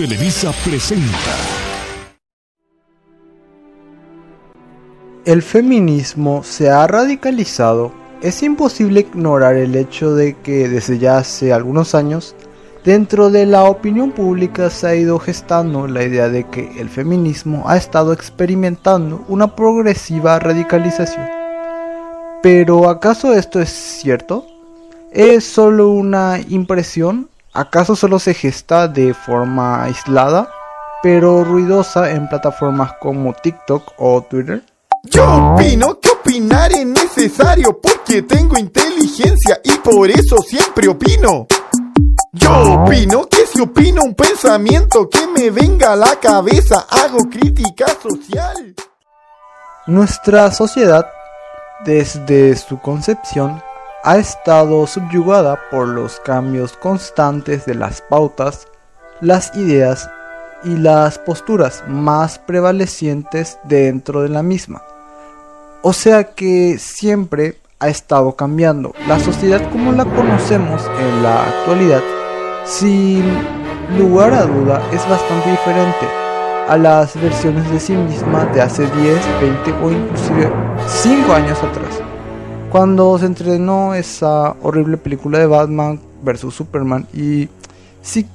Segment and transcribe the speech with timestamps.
[0.00, 1.12] Televisa presenta.
[5.26, 7.92] El feminismo se ha radicalizado.
[8.22, 12.34] Es imposible ignorar el hecho de que desde ya hace algunos años,
[12.82, 17.64] dentro de la opinión pública se ha ido gestando la idea de que el feminismo
[17.66, 21.28] ha estado experimentando una progresiva radicalización.
[22.42, 24.46] Pero ¿acaso esto es cierto?
[25.12, 27.28] ¿Es solo una impresión?
[27.52, 30.48] ¿Acaso solo se gesta de forma aislada,
[31.02, 34.62] pero ruidosa en plataformas como TikTok o Twitter?
[35.04, 41.48] Yo opino que opinar es necesario porque tengo inteligencia y por eso siempre opino.
[42.32, 47.86] Yo opino que si opino un pensamiento que me venga a la cabeza, hago crítica
[48.00, 48.76] social.
[49.88, 51.04] Nuestra sociedad,
[51.84, 53.60] desde su concepción,
[54.02, 58.66] ha estado subyugada por los cambios constantes de las pautas,
[59.20, 60.10] las ideas
[60.64, 64.82] y las posturas más prevalecientes dentro de la misma.
[65.82, 68.94] O sea que siempre ha estado cambiando.
[69.06, 72.02] La sociedad como la conocemos en la actualidad,
[72.64, 73.24] sin
[73.98, 76.06] lugar a duda, es bastante diferente
[76.68, 78.92] a las versiones de sí misma de hace 10,
[79.40, 80.52] 20 o inclusive
[80.86, 82.09] 5 años atrás
[82.70, 87.48] cuando se estrenó esa horrible película de Batman vs Superman y
[88.00, 88.26] si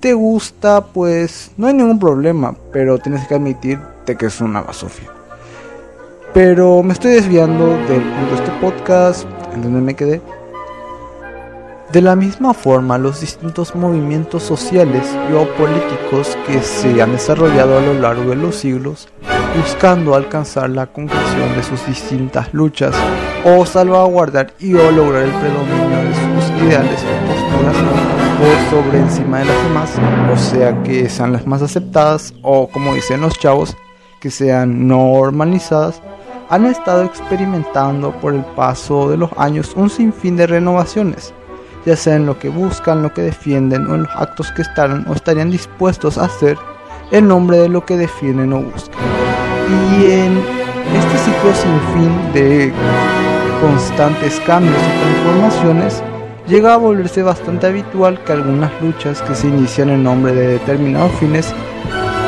[0.00, 5.10] te gusta pues no hay ningún problema pero tienes que admitirte que es una basofia.
[6.34, 10.20] Pero me estoy desviando del punto de este podcast en donde me quedé.
[11.92, 17.80] De la misma forma, los distintos movimientos sociales y políticos que se han desarrollado a
[17.80, 19.08] lo largo de los siglos,
[19.56, 22.94] buscando alcanzar la concreción de sus distintas luchas
[23.44, 27.76] o salvaguardar y o lograr el predominio de sus ideales y posturas
[28.38, 29.92] por sobre encima de las demás,
[30.32, 33.76] o sea que sean las más aceptadas o como dicen los chavos,
[34.20, 36.02] que sean normalizadas,
[36.50, 41.32] han estado experimentando por el paso de los años un sinfín de renovaciones
[41.86, 45.06] ya sea en lo que buscan, lo que defienden o en los actos que estarán
[45.08, 46.56] o estarían dispuestos a hacer
[47.10, 49.23] en nombre de lo que defienden o buscan.
[49.68, 50.38] Y en
[50.96, 52.72] este ciclo sin fin de
[53.60, 56.02] constantes cambios y transformaciones,
[56.46, 61.12] llega a volverse bastante habitual que algunas luchas que se inician en nombre de determinados
[61.12, 61.54] fines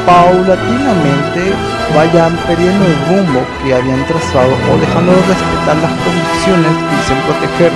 [0.07, 1.53] paulatinamente
[1.95, 7.19] vayan perdiendo el rumbo que habían trazado o dejando de respetar las condiciones que dicen
[7.27, 7.73] proteger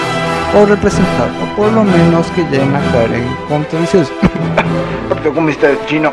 [0.57, 4.11] o representar, o por lo menos que lleguen a caer en contradicciones.
[5.87, 6.13] chino.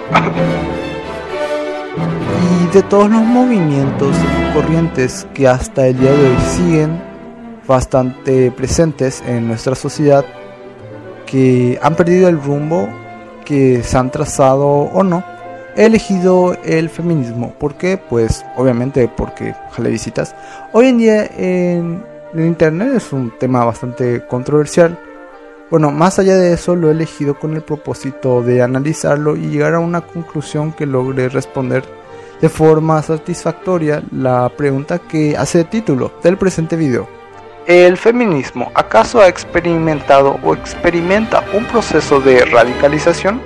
[2.37, 7.01] Y de todos los movimientos y corrientes que hasta el día de hoy siguen
[7.67, 10.25] bastante presentes en nuestra sociedad,
[11.25, 12.87] que han perdido el rumbo
[13.45, 15.23] que se han trazado o no,
[15.75, 17.53] he elegido el feminismo.
[17.59, 17.97] ¿Por qué?
[17.97, 20.35] Pues obviamente porque, jale visitas,
[20.73, 24.99] hoy en día en el Internet es un tema bastante controversial.
[25.69, 29.73] Bueno, más allá de eso lo he elegido con el propósito de analizarlo y llegar
[29.73, 31.96] a una conclusión que logre responder
[32.41, 37.07] de forma satisfactoria la pregunta que hace el título del presente video.
[37.65, 43.41] ¿El feminismo acaso ha experimentado o experimenta un proceso de radicalización?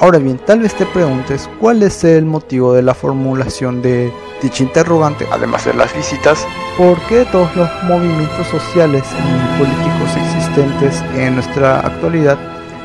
[0.00, 4.62] Ahora bien, tal vez te preguntes cuál es el motivo de la formulación de dicha
[4.62, 11.34] interrogante, además de las visitas, ¿por qué todos los movimientos sociales y políticos existentes en
[11.34, 12.38] nuestra actualidad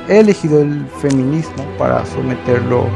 [0.09, 2.88] he elegido el feminismo para someterlo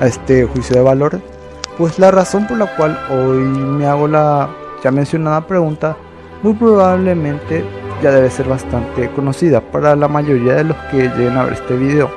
[0.00, 1.35] a este juicio de valor?
[1.76, 4.48] Pues la razón por la cual hoy me hago la
[4.82, 5.96] ya mencionada pregunta
[6.42, 7.64] muy probablemente
[8.02, 11.76] ya debe ser bastante conocida para la mayoría de los que lleguen a ver este
[11.76, 12.10] video.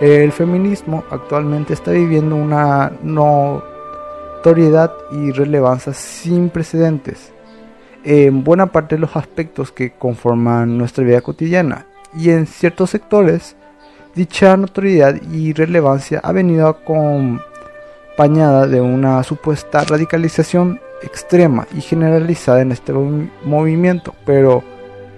[0.00, 7.32] El feminismo actualmente está viviendo una notoriedad y relevancia sin precedentes
[8.04, 11.86] en buena parte de los aspectos que conforman nuestra vida cotidiana
[12.16, 13.56] y en ciertos sectores
[14.14, 16.68] dicha notoriedad y relevancia ha venido
[18.16, 22.94] acompañada de una supuesta radicalización extrema y generalizada en este
[23.44, 24.64] movimiento, pero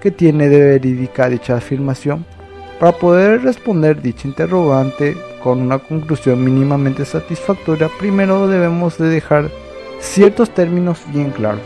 [0.01, 2.27] ¿qué tiene de verídica dicha afirmación?
[2.81, 9.49] Para poder responder dicha interrogante con una conclusión mínimamente satisfactoria, primero debemos de dejar
[10.01, 11.63] ciertos términos bien claros.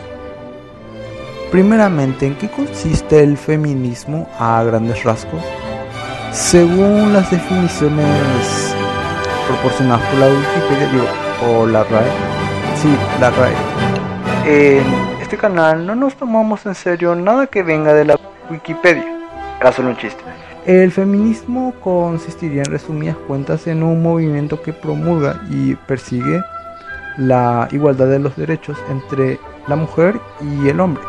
[1.50, 5.43] Primeramente, ¿en qué consiste el feminismo a grandes rasgos?
[6.31, 8.75] Según las definiciones
[9.49, 12.10] proporcionadas por la Wikipedia o la RAE,
[12.80, 13.54] sí, la RAE,
[14.46, 14.84] en
[15.20, 18.18] este canal no nos tomamos en serio nada que venga de la
[18.50, 19.04] Wikipedia,
[19.60, 20.22] era solo un chiste.
[20.66, 26.40] El feminismo consistiría en resumidas cuentas en un movimiento que promulga y persigue
[27.18, 31.02] la igualdad de los derechos entre la mujer y el hombre,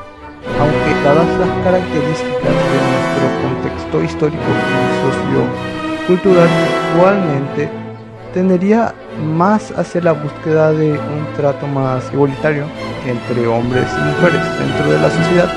[0.59, 6.50] aunque dadas las características de nuestro contexto histórico y sociocultural
[6.91, 7.82] actualmente
[8.33, 8.94] tendería
[9.38, 12.65] más hacia la búsqueda de un trato más igualitario
[13.06, 15.50] entre hombres y mujeres dentro de la sociedad.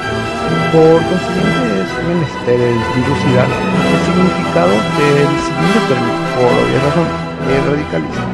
[0.73, 2.59] Por consiguiente es menester
[2.95, 7.17] dilucidar el significado del siguiente término, por obvias razones,
[7.49, 8.27] el radicalismo.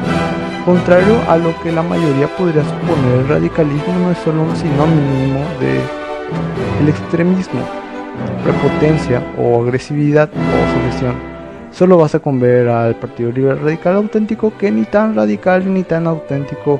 [0.65, 5.39] Contrario a lo que la mayoría podría suponer, el radicalismo no es solo un sinónimo
[5.59, 5.79] de
[6.81, 7.61] el extremismo,
[8.43, 11.32] prepotencia o agresividad o sumisión
[11.73, 16.05] Solo basta con ver al Partido Liberal Radical auténtico que ni tan radical ni tan
[16.05, 16.79] auténtico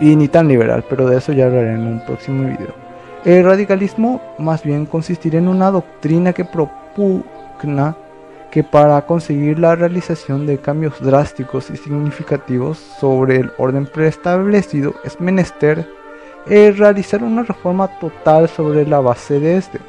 [0.00, 2.72] y ni tan liberal, pero de eso ya hablaré en un próximo video.
[3.24, 7.96] El radicalismo más bien consistiría en una doctrina que propugna
[8.52, 15.20] que para conseguir la realización de cambios drásticos y significativos sobre el orden preestablecido es
[15.20, 15.88] menester
[16.46, 19.80] eh, realizar una reforma total sobre la base de este.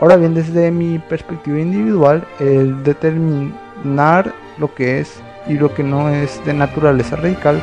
[0.00, 6.08] Ahora bien, desde mi perspectiva individual, el determinar lo que es y lo que no
[6.08, 7.62] es de naturaleza radical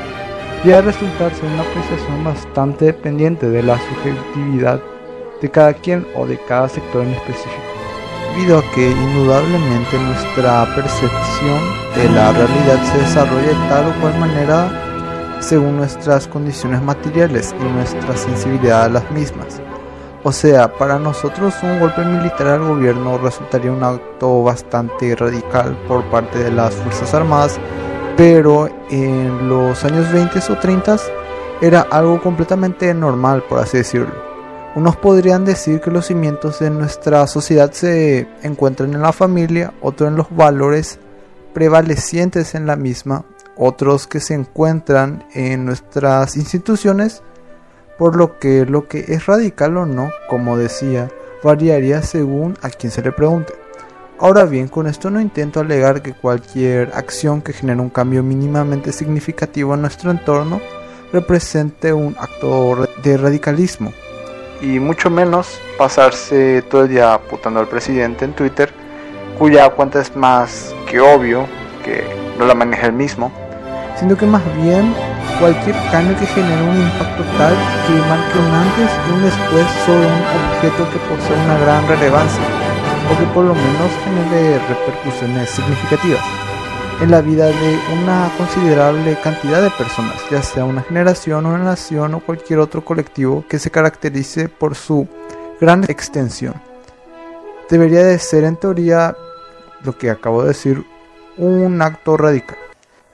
[0.63, 4.80] ya a resultarse una apreciación bastante dependiente de la subjetividad
[5.42, 7.63] de cada quien o de cada sector en específico,
[8.36, 11.60] debido a que indudablemente nuestra percepción
[11.95, 17.63] de la realidad se desarrolla de tal o cual manera según nuestras condiciones materiales y
[17.63, 19.60] nuestra sensibilidad a las mismas.
[20.23, 26.03] O sea, para nosotros un golpe militar al gobierno resultaría un acto bastante radical por
[26.12, 27.59] parte de las Fuerzas Armadas,
[28.15, 30.97] pero en los años 20 o 30
[31.59, 34.13] era algo completamente normal, por así decirlo.
[34.75, 40.09] Unos podrían decir que los cimientos de nuestra sociedad se encuentran en la familia, otros
[40.09, 41.00] en los valores
[41.53, 43.25] prevalecientes en la misma,
[43.57, 47.23] otros que se encuentran en nuestras instituciones
[48.01, 51.09] por lo que lo que es radical o no, como decía,
[51.44, 53.53] variaría según a quien se le pregunte.
[54.18, 58.92] Ahora bien, con esto no intento alegar que cualquier acción que genere un cambio mínimamente
[58.92, 60.62] significativo en nuestro entorno
[61.13, 63.94] represente un acto de radicalismo.
[64.62, 68.74] Y mucho menos pasarse todo el día putando al presidente en Twitter,
[69.38, 71.45] cuya cuenta es más que obvio
[71.86, 72.04] que
[72.39, 73.31] no la maneja él mismo,
[73.95, 74.92] sino que más bien
[75.39, 77.56] cualquier cambio que genere un impacto tal
[77.88, 82.44] que marque un antes y un después sobre un objeto que posee una gran relevancia
[83.09, 86.23] o que por lo menos genere repercusiones significativas
[87.01, 92.13] en la vida de una considerable cantidad de personas, ya sea una generación, una nación
[92.13, 95.07] o cualquier otro colectivo que se caracterice por su
[95.59, 96.53] gran extensión.
[97.69, 99.15] Debería de ser en teoría
[99.83, 100.85] lo que acabo de decir
[101.38, 102.57] un acto radical.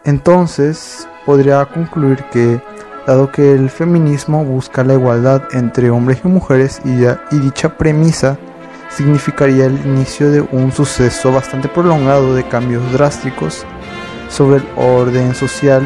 [0.08, 2.62] Entonces, podría concluir que,
[3.06, 8.38] dado que el feminismo busca la igualdad entre hombres y mujeres y, dicha premisa
[8.90, 13.66] significaría el inicio de un suceso bastante prolongado de cambios drásticos
[14.30, 15.86] sobre el orden social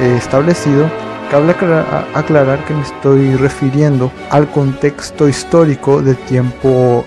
[0.00, 0.90] eh, establecido,
[1.30, 7.04] cabe aclarar, aclarar que me estoy refiriendo al contexto histórico del tiempo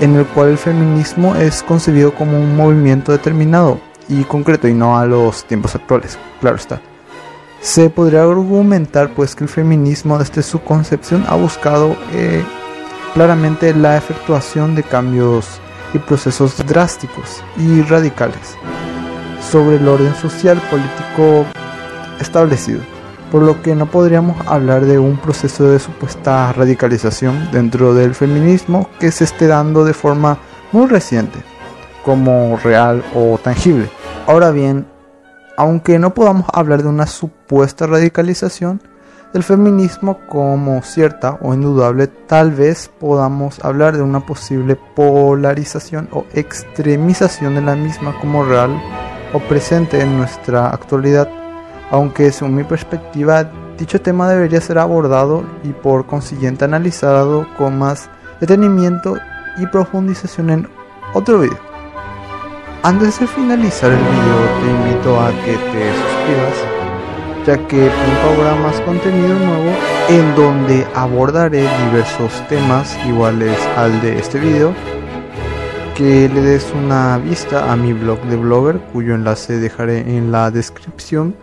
[0.00, 3.78] en el cual el feminismo es concebido como un movimiento determinado
[4.08, 6.80] y concreto y no a los tiempos actuales, claro está.
[7.60, 12.44] Se podría argumentar pues que el feminismo desde su concepción ha buscado eh,
[13.14, 15.60] claramente la efectuación de cambios
[15.92, 18.56] y procesos drásticos y radicales
[19.50, 21.46] sobre el orden social político
[22.20, 22.80] establecido,
[23.32, 28.88] por lo que no podríamos hablar de un proceso de supuesta radicalización dentro del feminismo
[29.00, 30.38] que se esté dando de forma
[30.72, 31.38] muy reciente,
[32.04, 33.88] como real o tangible.
[34.28, 34.86] Ahora bien,
[35.56, 38.82] aunque no podamos hablar de una supuesta radicalización
[39.32, 46.26] del feminismo como cierta o indudable, tal vez podamos hablar de una posible polarización o
[46.34, 48.78] extremización de la misma como real
[49.32, 51.30] o presente en nuestra actualidad,
[51.90, 58.10] aunque según mi perspectiva dicho tema debería ser abordado y por consiguiente analizado con más
[58.42, 59.16] detenimiento
[59.56, 60.68] y profundización en
[61.14, 61.67] otro video.
[62.84, 66.78] Antes de finalizar el video te invito a que te suscribas
[67.44, 69.72] ya que pronto habrá más contenido nuevo
[70.08, 74.72] en donde abordaré diversos temas iguales al de este video
[75.96, 80.52] que le des una vista a mi blog de blogger cuyo enlace dejaré en la
[80.52, 81.34] descripción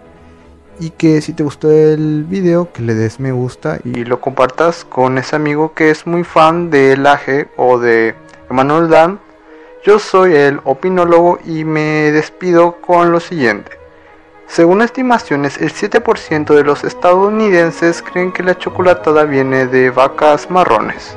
[0.80, 4.86] y que si te gustó el video que le des me gusta y lo compartas
[4.86, 8.16] con ese amigo que es muy fan de Laje o de
[8.50, 9.25] Emanuel Dan
[9.86, 13.78] Yo soy el opinólogo y me despido con lo siguiente.
[14.48, 21.16] Según estimaciones, el 7% de los estadounidenses creen que la chocolatada viene de vacas marrones.